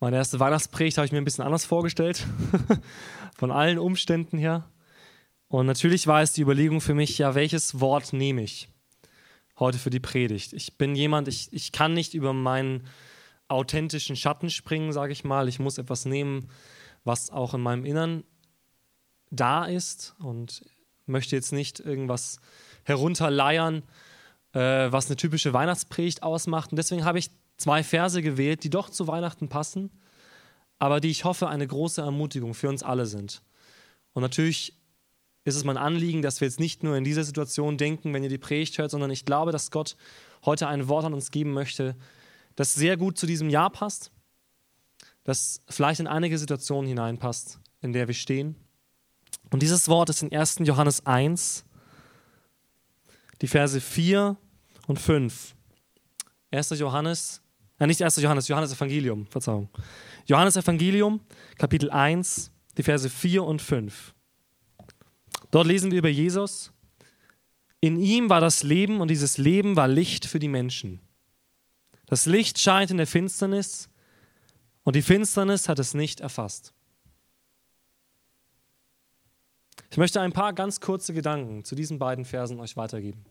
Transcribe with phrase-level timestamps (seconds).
[0.00, 2.24] Meine erste Weihnachtspredigt habe ich mir ein bisschen anders vorgestellt,
[3.36, 4.70] von allen Umständen her.
[5.48, 8.68] Und natürlich war es die Überlegung für mich, ja, welches Wort nehme ich
[9.58, 10.52] heute für die Predigt?
[10.52, 12.86] Ich bin jemand, ich, ich kann nicht über meinen
[13.48, 15.48] authentischen Schatten springen, sage ich mal.
[15.48, 16.48] Ich muss etwas nehmen,
[17.02, 18.22] was auch in meinem Innern
[19.30, 20.62] da ist und
[21.06, 22.38] möchte jetzt nicht irgendwas
[22.84, 23.82] herunterleiern,
[24.52, 26.70] äh, was eine typische Weihnachtspredigt ausmacht.
[26.70, 29.90] Und deswegen habe ich zwei Verse gewählt, die doch zu Weihnachten passen,
[30.78, 33.42] aber die ich hoffe eine große Ermutigung für uns alle sind.
[34.14, 34.74] Und natürlich
[35.44, 38.28] ist es mein Anliegen, dass wir jetzt nicht nur in dieser Situation denken, wenn ihr
[38.28, 39.96] die Predigt hört, sondern ich glaube, dass Gott
[40.44, 41.96] heute ein Wort an uns geben möchte,
[42.54, 44.10] das sehr gut zu diesem Jahr passt,
[45.24, 48.56] das vielleicht in einige Situationen hineinpasst, in der wir stehen.
[49.50, 50.60] Und dieses Wort ist in 1.
[50.60, 51.64] Johannes 1,
[53.40, 54.36] die Verse 4
[54.86, 55.54] und 5.
[56.50, 56.70] 1.
[56.70, 57.42] Johannes
[57.78, 58.16] ja, nicht 1.
[58.16, 59.68] Johannes, Johannes Evangelium, Verzeihung.
[60.26, 61.20] Johannes Evangelium,
[61.56, 64.14] Kapitel 1, die Verse 4 und 5.
[65.50, 66.72] Dort lesen wir über Jesus.
[67.80, 71.00] In ihm war das Leben und dieses Leben war Licht für die Menschen.
[72.06, 73.88] Das Licht scheint in der Finsternis
[74.82, 76.72] und die Finsternis hat es nicht erfasst.
[79.90, 83.24] Ich möchte ein paar ganz kurze Gedanken zu diesen beiden Versen euch weitergeben.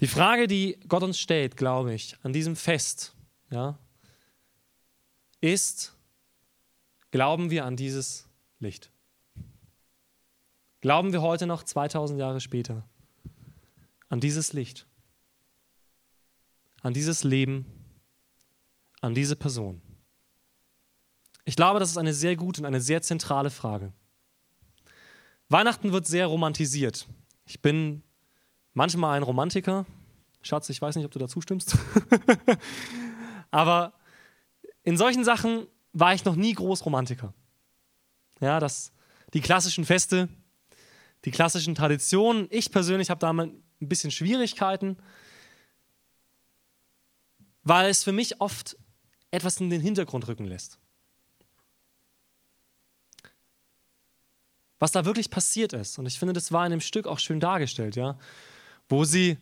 [0.00, 3.14] Die Frage, die Gott uns stellt, glaube ich, an diesem Fest,
[3.50, 3.78] ja,
[5.40, 5.96] ist,
[7.10, 8.90] glauben wir an dieses Licht?
[10.80, 12.88] Glauben wir heute noch 2000 Jahre später
[14.08, 14.86] an dieses Licht,
[16.82, 17.66] an dieses Leben,
[19.00, 19.80] an diese Person?
[21.44, 23.92] Ich glaube, das ist eine sehr gute und eine sehr zentrale Frage.
[25.48, 27.08] Weihnachten wird sehr romantisiert.
[27.44, 28.02] Ich bin
[28.76, 29.86] manchmal ein Romantiker.
[30.42, 31.76] Schatz, ich weiß nicht, ob du dazu stimmst.
[33.50, 33.94] Aber
[34.84, 37.32] in solchen Sachen war ich noch nie groß Romantiker.
[38.40, 38.92] Ja, das,
[39.32, 40.28] die klassischen Feste,
[41.24, 42.48] die klassischen Traditionen.
[42.50, 43.50] Ich persönlich habe damit
[43.80, 44.98] ein bisschen Schwierigkeiten,
[47.62, 48.76] weil es für mich oft
[49.30, 50.78] etwas in den Hintergrund rücken lässt.
[54.78, 55.98] Was da wirklich passiert ist.
[55.98, 58.18] Und ich finde, das war in dem Stück auch schön dargestellt, ja
[58.88, 59.38] wo sie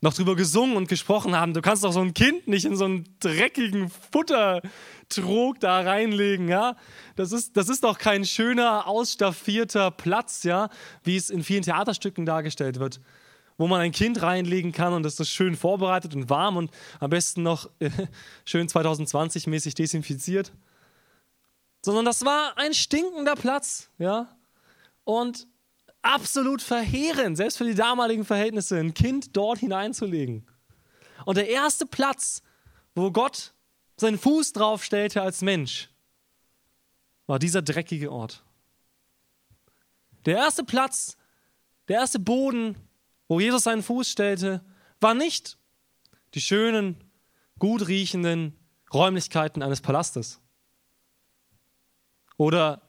[0.00, 1.54] noch drüber gesungen und gesprochen haben.
[1.54, 6.76] Du kannst doch so ein Kind nicht in so einen dreckigen Futtertrog da reinlegen, ja?
[7.16, 10.68] Das ist, das ist doch kein schöner, ausstaffierter Platz, ja,
[11.02, 13.00] wie es in vielen Theaterstücken dargestellt wird,
[13.56, 16.70] wo man ein Kind reinlegen kann und das ist schön vorbereitet und warm und
[17.00, 17.90] am besten noch äh,
[18.44, 20.52] schön 2020-mäßig desinfiziert.
[21.82, 24.28] Sondern das war ein stinkender Platz, ja?
[25.04, 25.48] Und
[26.02, 30.46] absolut verheerend, selbst für die damaligen Verhältnisse, ein Kind dort hineinzulegen.
[31.24, 32.42] Und der erste Platz,
[32.94, 33.52] wo Gott
[33.96, 35.90] seinen Fuß drauf stellte als Mensch,
[37.26, 38.42] war dieser dreckige Ort.
[40.24, 41.16] Der erste Platz,
[41.88, 42.76] der erste Boden,
[43.28, 44.64] wo Jesus seinen Fuß stellte,
[45.00, 45.58] war nicht
[46.34, 46.96] die schönen,
[47.58, 48.56] gut riechenden
[48.92, 50.40] Räumlichkeiten eines Palastes
[52.36, 52.87] oder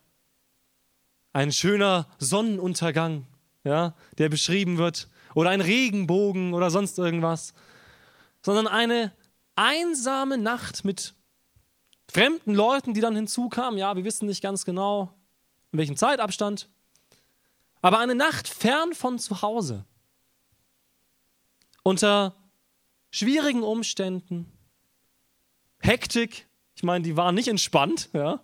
[1.34, 3.26] ein schöner Sonnenuntergang,
[3.64, 7.54] ja, der beschrieben wird, oder ein Regenbogen oder sonst irgendwas,
[8.42, 9.14] sondern eine
[9.56, 11.14] einsame Nacht mit
[12.10, 13.78] fremden Leuten, die dann hinzukamen.
[13.78, 15.14] Ja, wir wissen nicht ganz genau,
[15.72, 16.70] in welchem Zeitabstand,
[17.82, 19.86] aber eine Nacht fern von zu Hause,
[21.84, 22.36] unter
[23.12, 24.52] schwierigen Umständen,
[25.80, 26.48] Hektik.
[26.76, 28.10] Ich meine, die waren nicht entspannt.
[28.14, 28.42] Ja.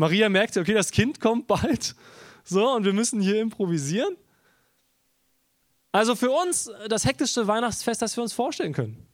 [0.00, 1.94] Maria merkte, okay, das Kind kommt bald.
[2.42, 4.16] So, und wir müssen hier improvisieren.
[5.92, 9.06] Also für uns das hektischste Weihnachtsfest, das wir uns vorstellen können.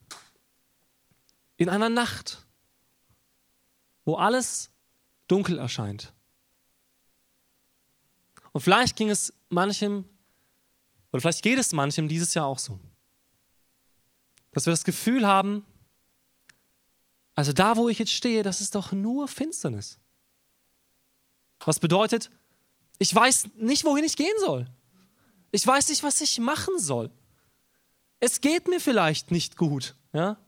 [1.56, 2.46] In einer Nacht,
[4.04, 4.70] wo alles
[5.26, 6.14] dunkel erscheint.
[8.52, 10.04] Und vielleicht ging es manchem,
[11.10, 12.78] oder vielleicht geht es manchem dieses Jahr auch so,
[14.52, 15.66] dass wir das Gefühl haben,
[17.34, 19.98] also da, wo ich jetzt stehe, das ist doch nur Finsternis.
[21.66, 22.30] Was bedeutet,
[22.98, 24.70] ich weiß nicht, wohin ich gehen soll.
[25.50, 27.10] Ich weiß nicht, was ich machen soll.
[28.20, 29.96] Es geht mir vielleicht nicht gut.
[30.12, 30.38] Ja?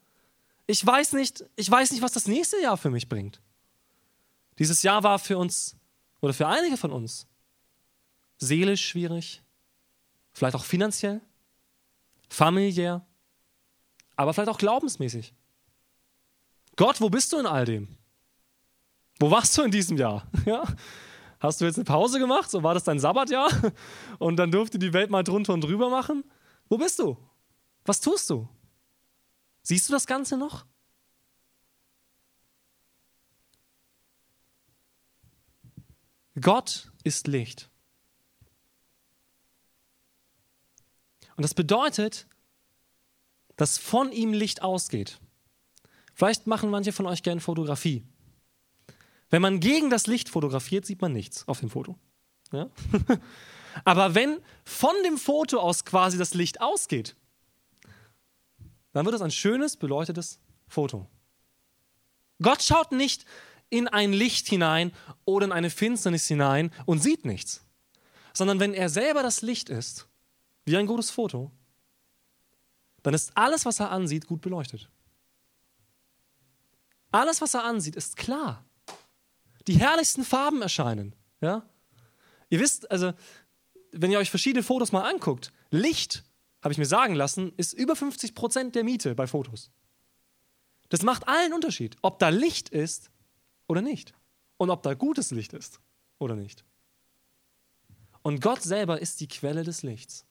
[0.69, 3.41] Ich, weiß nicht, ich weiß nicht, was das nächste Jahr für mich bringt.
[4.61, 5.77] Dieses Jahr war für uns
[6.21, 7.27] oder für einige von uns
[8.39, 9.43] seelisch schwierig,
[10.33, 11.21] vielleicht auch finanziell,
[12.29, 13.05] familiär,
[14.15, 15.35] aber vielleicht auch glaubensmäßig.
[16.77, 17.99] Gott, wo bist du in all dem?
[19.19, 20.25] Wo warst du in diesem Jahr?
[20.47, 20.63] Ja?
[21.41, 22.51] Hast du jetzt eine Pause gemacht?
[22.51, 23.51] So war das dein Sabbatjahr?
[24.19, 26.25] Und dann durfte die Welt mal drunter und drüber machen?
[26.69, 27.17] Wo bist du?
[27.85, 28.49] Was tust du?
[29.63, 30.67] Siehst du das Ganze noch?
[36.41, 37.71] Gott ist Licht.
[41.37, 42.27] Und das bedeutet,
[43.57, 45.21] dass von ihm Licht ausgeht.
[46.15, 48.05] Vielleicht machen manche von euch gerne Fotografie.
[49.31, 51.97] Wenn man gegen das Licht fotografiert, sieht man nichts auf dem Foto.
[52.53, 52.71] Ja?
[53.85, 57.15] Aber wenn von dem Foto aus quasi das Licht ausgeht,
[58.93, 61.07] dann wird es ein schönes, beleuchtetes Foto.
[62.41, 63.25] Gott schaut nicht
[63.71, 64.93] in ein Licht hinein
[65.25, 67.65] oder in eine Finsternis hinein und sieht nichts,
[68.33, 70.09] sondern wenn er selber das Licht ist,
[70.65, 71.51] wie ein gutes Foto,
[73.03, 74.91] dann ist alles, was er ansieht, gut beleuchtet.
[77.11, 78.65] Alles, was er ansieht, ist klar.
[79.69, 81.15] Die herrlichsten Farben erscheinen.
[81.43, 81.69] Ja?
[82.49, 83.13] Ihr wisst, also,
[83.93, 86.25] wenn ihr euch verschiedene Fotos mal anguckt, Licht,
[86.63, 89.71] habe ich mir sagen lassen, ist über 50 Prozent der Miete bei Fotos.
[90.89, 93.11] Das macht allen Unterschied, ob da Licht ist
[93.67, 94.15] oder nicht.
[94.57, 95.81] Und ob da gutes Licht ist
[96.19, 96.65] oder nicht.
[98.23, 100.25] Und Gott selber ist die Quelle des Lichts.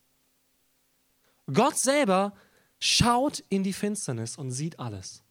[1.46, 2.34] Gott selber
[2.80, 5.22] schaut in die Finsternis und sieht alles.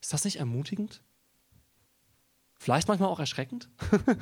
[0.00, 1.02] Ist das nicht ermutigend?
[2.58, 3.68] Vielleicht manchmal auch erschreckend?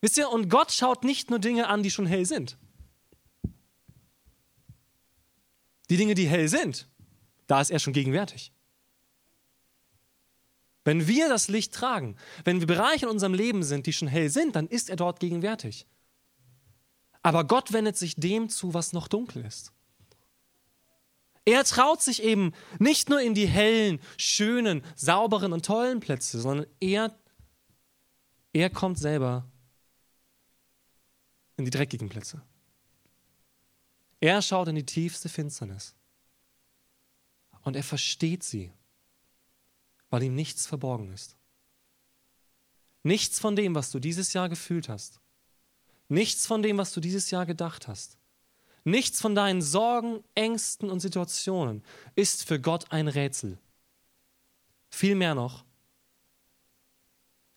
[0.00, 2.58] Wisst ihr, und Gott schaut nicht nur Dinge an, die schon hell sind.
[5.90, 6.88] Die Dinge, die hell sind,
[7.46, 8.52] da ist er schon gegenwärtig.
[10.84, 14.30] Wenn wir das Licht tragen, wenn wir Bereiche in unserem Leben sind, die schon hell
[14.30, 15.86] sind, dann ist er dort gegenwärtig.
[17.22, 19.72] Aber Gott wendet sich dem zu, was noch dunkel ist.
[21.44, 26.66] Er traut sich eben nicht nur in die hellen, schönen, sauberen und tollen Plätze, sondern
[26.80, 27.18] er,
[28.52, 29.50] er kommt selber
[31.56, 32.42] in die dreckigen Plätze.
[34.20, 35.94] Er schaut in die tiefste Finsternis.
[37.62, 38.72] Und er versteht sie,
[40.10, 41.36] weil ihm nichts verborgen ist.
[43.02, 45.22] Nichts von dem, was du dieses Jahr gefühlt hast,
[46.12, 48.18] Nichts von dem, was du dieses Jahr gedacht hast,
[48.84, 51.84] nichts von deinen Sorgen, Ängsten und Situationen
[52.14, 53.58] ist für Gott ein Rätsel.
[54.90, 55.64] Vielmehr noch,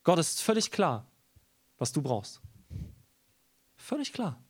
[0.03, 1.05] Gott ist völlig klar,
[1.77, 2.39] was du brauchst.
[3.75, 4.41] Völlig klar.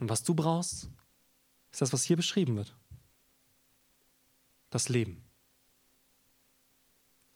[0.00, 0.90] Und was du brauchst,
[1.70, 2.76] ist das, was hier beschrieben wird.
[4.70, 5.24] Das Leben.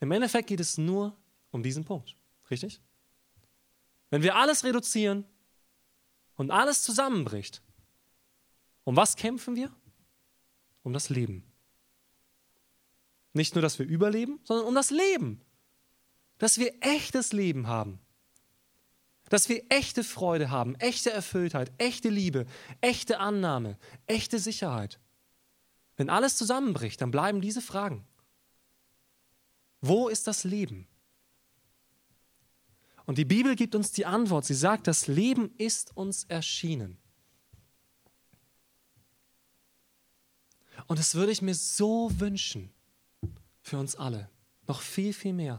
[0.00, 1.16] Im Endeffekt geht es nur
[1.52, 2.16] um diesen Punkt.
[2.50, 2.80] Richtig?
[4.10, 5.24] Wenn wir alles reduzieren
[6.40, 7.60] und alles zusammenbricht,
[8.84, 9.70] um was kämpfen wir?
[10.82, 11.44] Um das Leben.
[13.34, 15.42] Nicht nur, dass wir überleben, sondern um das Leben.
[16.38, 18.00] Dass wir echtes Leben haben.
[19.28, 22.46] Dass wir echte Freude haben, echte Erfülltheit, echte Liebe,
[22.80, 23.76] echte Annahme,
[24.06, 24.98] echte Sicherheit.
[25.96, 28.06] Wenn alles zusammenbricht, dann bleiben diese Fragen.
[29.82, 30.88] Wo ist das Leben?
[33.10, 34.44] Und die Bibel gibt uns die Antwort.
[34.44, 36.96] Sie sagt, das Leben ist uns erschienen.
[40.86, 42.70] Und das würde ich mir so wünschen
[43.62, 44.30] für uns alle.
[44.68, 45.58] Noch viel, viel mehr.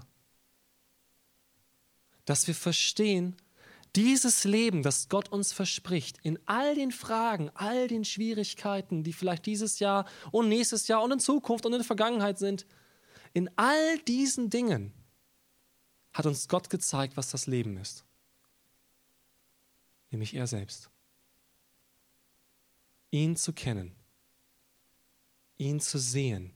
[2.24, 3.36] Dass wir verstehen,
[3.98, 9.46] dieses Leben, das Gott uns verspricht, in all den Fragen, all den Schwierigkeiten, die vielleicht
[9.46, 12.66] dieses Jahr und nächstes Jahr und in Zukunft und in der Vergangenheit sind,
[13.34, 14.94] in all diesen Dingen
[16.14, 18.06] hat uns Gott gezeigt, was das Leben ist.
[20.10, 20.90] Nämlich er selbst.
[23.12, 23.96] Ihn zu kennen,
[25.58, 26.54] ihn zu sehen,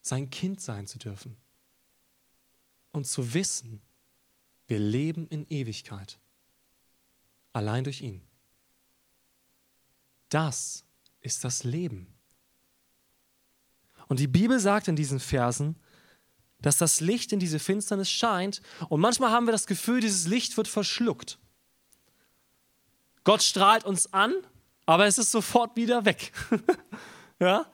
[0.00, 1.36] sein Kind sein zu dürfen
[2.92, 3.80] und zu wissen,
[4.66, 6.18] wir leben in Ewigkeit,
[7.52, 8.22] allein durch ihn.
[10.28, 10.84] Das
[11.20, 12.06] ist das Leben.
[14.08, 15.76] Und die Bibel sagt in diesen Versen,
[16.60, 20.56] dass das Licht in diese Finsternis scheint und manchmal haben wir das Gefühl, dieses Licht
[20.56, 21.38] wird verschluckt.
[23.24, 24.34] Gott strahlt uns an,
[24.86, 26.32] aber es ist sofort wieder weg.
[27.38, 27.66] ja?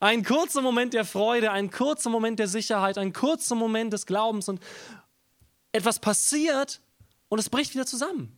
[0.00, 4.48] Ein kurzer Moment der Freude, ein kurzer Moment der Sicherheit, ein kurzer Moment des Glaubens
[4.48, 4.60] und
[5.72, 6.80] etwas passiert
[7.28, 8.36] und es bricht wieder zusammen.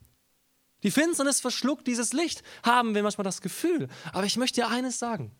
[0.82, 3.88] Die Finsternis verschluckt dieses Licht, haben wir manchmal das Gefühl.
[4.12, 5.32] Aber ich möchte dir eines sagen.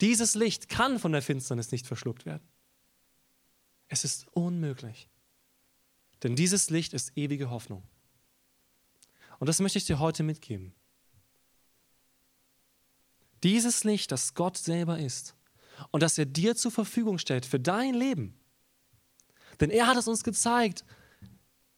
[0.00, 2.47] Dieses Licht kann von der Finsternis nicht verschluckt werden.
[3.88, 5.08] Es ist unmöglich.
[6.22, 7.82] Denn dieses Licht ist ewige Hoffnung.
[9.38, 10.74] Und das möchte ich dir heute mitgeben.
[13.42, 15.36] Dieses Licht, das Gott selber ist
[15.90, 18.34] und das er dir zur Verfügung stellt für dein Leben.
[19.60, 20.84] Denn er hat es uns gezeigt,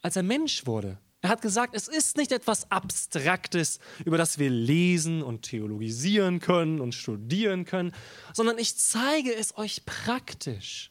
[0.03, 4.49] als er Mensch wurde, Er hat gesagt, es ist nicht etwas Abstraktes, über das wir
[4.49, 7.93] lesen und theologisieren können und studieren können,
[8.33, 10.91] sondern ich zeige es euch praktisch.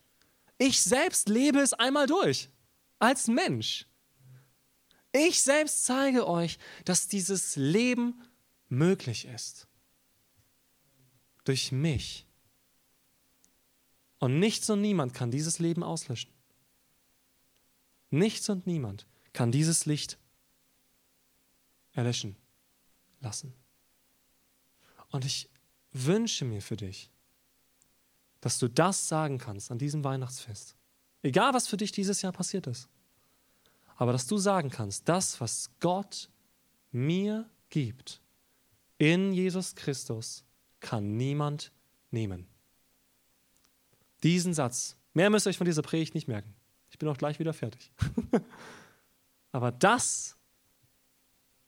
[0.59, 2.49] Ich selbst lebe es einmal durch,
[2.99, 3.87] als Mensch.
[5.11, 8.21] Ich selbst zeige euch, dass dieses Leben
[8.67, 9.67] möglich ist.
[11.45, 12.27] Durch mich.
[14.19, 16.31] Und nichts und niemand kann dieses Leben auslöschen.
[18.11, 20.19] Nichts und niemand kann dieses Licht
[21.93, 22.35] erlöschen
[23.21, 23.53] lassen.
[25.09, 25.49] Und ich
[25.91, 27.09] wünsche mir für dich,
[28.41, 30.75] dass du das sagen kannst an diesem Weihnachtsfest.
[31.21, 32.87] Egal, was für dich dieses Jahr passiert ist.
[33.97, 36.29] Aber dass du sagen kannst, das, was Gott
[36.91, 38.21] mir gibt
[38.97, 40.45] in Jesus Christus,
[40.79, 41.71] kann niemand
[42.11, 42.47] nehmen.
[44.23, 46.55] Diesen Satz, mehr müsst ihr euch von dieser Predigt nicht merken.
[46.89, 47.91] Ich bin auch gleich wieder fertig.
[49.51, 50.37] Aber das,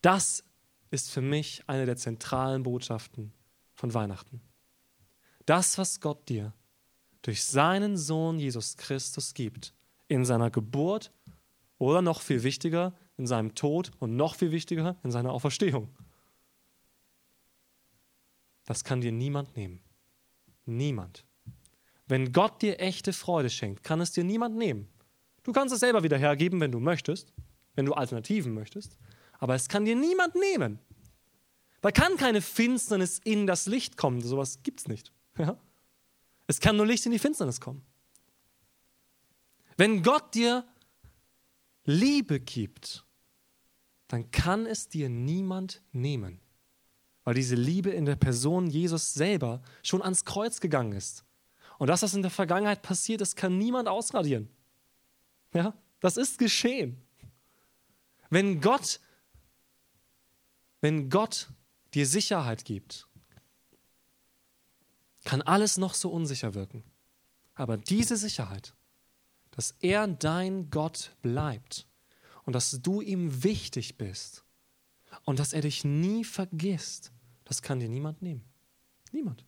[0.01, 0.43] das
[0.89, 3.33] ist für mich eine der zentralen Botschaften
[3.73, 4.41] von Weihnachten.
[5.45, 6.53] Das, was Gott dir
[7.21, 9.73] durch seinen Sohn Jesus Christus gibt,
[10.07, 11.11] in seiner Geburt
[11.77, 15.89] oder noch viel wichtiger, in seinem Tod und noch viel wichtiger, in seiner Auferstehung.
[18.65, 19.81] Das kann dir niemand nehmen.
[20.65, 21.25] Niemand.
[22.07, 24.87] Wenn Gott dir echte Freude schenkt, kann es dir niemand nehmen.
[25.43, 27.33] Du kannst es selber wieder hergeben, wenn du möchtest,
[27.75, 28.97] wenn du Alternativen möchtest,
[29.39, 30.79] aber es kann dir niemand nehmen.
[31.81, 35.11] Da kann keine Finsternis in das Licht kommen, sowas gibt es nicht.
[35.37, 35.57] Ja?
[36.51, 37.81] Es kann nur Licht in die Finsternis kommen.
[39.77, 40.67] Wenn Gott dir
[41.85, 43.05] Liebe gibt,
[44.09, 46.41] dann kann es dir niemand nehmen,
[47.23, 51.23] weil diese Liebe in der Person Jesus selber schon ans Kreuz gegangen ist.
[51.77, 54.49] Und das, was in der Vergangenheit passiert ist, kann niemand ausradieren.
[55.53, 57.01] Ja, das ist geschehen.
[58.29, 58.99] Wenn Gott,
[60.81, 61.47] wenn Gott
[61.93, 63.07] dir Sicherheit gibt,
[65.23, 66.83] kann alles noch so unsicher wirken.
[67.53, 68.73] Aber diese Sicherheit,
[69.51, 71.87] dass er dein Gott bleibt
[72.45, 74.43] und dass du ihm wichtig bist
[75.25, 77.11] und dass er dich nie vergisst,
[77.45, 78.43] das kann dir niemand nehmen.
[79.11, 79.45] Niemand.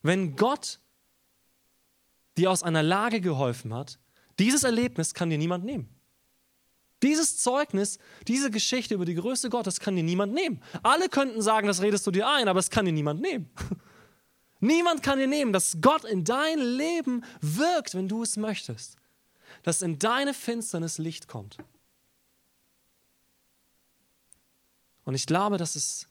[0.00, 0.80] Wenn Gott
[2.36, 3.98] dir aus einer Lage geholfen hat,
[4.38, 5.88] dieses Erlebnis kann dir niemand nehmen.
[7.02, 10.62] Dieses Zeugnis, diese Geschichte über die Größe Gottes kann dir niemand nehmen.
[10.82, 13.50] Alle könnten sagen, das redest du dir ein, aber es kann dir niemand nehmen.
[14.62, 18.96] Niemand kann dir nehmen, dass Gott in dein Leben wirkt, wenn du es möchtest.
[19.64, 21.58] Dass in deine Finsternis Licht kommt.
[25.04, 26.06] Und ich glaube, das ist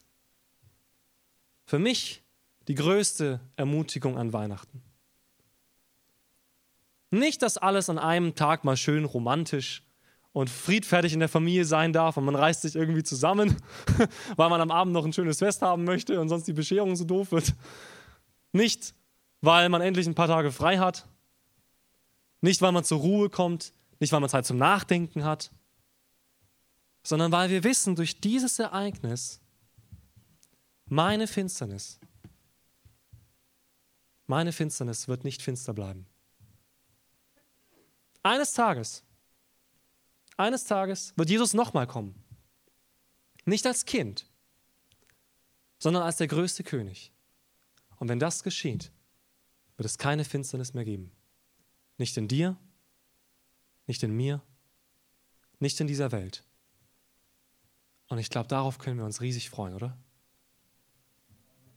[1.65, 2.23] für mich
[2.67, 4.81] die größte Ermutigung an Weihnachten.
[7.09, 9.81] Nicht, dass alles an einem Tag mal schön romantisch
[10.33, 13.55] und friedfertig in der Familie sein darf und man reißt sich irgendwie zusammen,
[14.35, 17.05] weil man am Abend noch ein schönes Fest haben möchte und sonst die Bescherung so
[17.05, 17.55] doof wird.
[18.51, 18.93] Nicht,
[19.41, 21.07] weil man endlich ein paar Tage frei hat,
[22.41, 25.51] nicht, weil man zur Ruhe kommt, nicht, weil man Zeit zum Nachdenken hat,
[27.03, 29.39] sondern weil wir wissen, durch dieses Ereignis,
[30.85, 31.99] meine Finsternis,
[34.27, 36.05] meine Finsternis wird nicht finster bleiben.
[38.23, 39.03] Eines Tages,
[40.37, 42.15] eines Tages wird Jesus nochmal kommen.
[43.45, 44.25] Nicht als Kind,
[45.79, 47.11] sondern als der größte König.
[48.01, 48.91] Und wenn das geschieht,
[49.77, 51.11] wird es keine Finsternis mehr geben.
[51.99, 52.57] Nicht in dir,
[53.85, 54.41] nicht in mir,
[55.59, 56.43] nicht in dieser Welt.
[58.07, 59.95] Und ich glaube, darauf können wir uns riesig freuen, oder?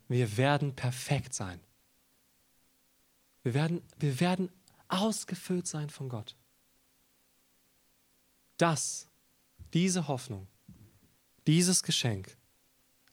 [0.09, 1.61] Wir werden perfekt sein.
[3.43, 4.49] Wir werden, wir werden
[4.89, 6.37] ausgefüllt sein von Gott.
[8.57, 9.11] Das,
[9.75, 10.49] diese Hoffnung,
[11.47, 12.39] dieses Geschenk,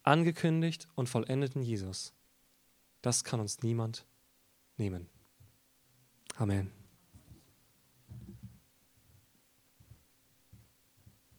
[0.02, 2.14] angekündigt und vollendet in Jesus,
[3.02, 4.06] das kann uns niemand
[4.78, 5.10] nehmen.
[6.38, 6.81] Amen.